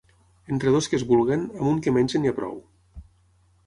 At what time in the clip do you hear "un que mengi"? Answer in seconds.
1.75-2.25